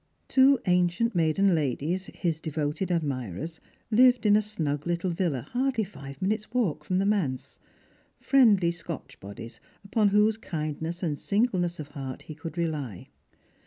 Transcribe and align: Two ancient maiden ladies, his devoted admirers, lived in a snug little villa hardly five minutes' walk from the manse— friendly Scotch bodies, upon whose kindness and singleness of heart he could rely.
Two 0.27 0.57
ancient 0.65 1.13
maiden 1.13 1.53
ladies, 1.53 2.07
his 2.15 2.39
devoted 2.39 2.89
admirers, 2.91 3.59
lived 3.91 4.25
in 4.25 4.35
a 4.35 4.41
snug 4.41 4.87
little 4.87 5.11
villa 5.11 5.41
hardly 5.51 5.83
five 5.83 6.19
minutes' 6.23 6.51
walk 6.51 6.83
from 6.83 6.97
the 6.97 7.05
manse— 7.05 7.59
friendly 8.19 8.71
Scotch 8.71 9.19
bodies, 9.19 9.59
upon 9.85 10.07
whose 10.07 10.37
kindness 10.37 11.03
and 11.03 11.19
singleness 11.19 11.79
of 11.79 11.89
heart 11.89 12.23
he 12.23 12.33
could 12.33 12.57
rely. 12.57 13.09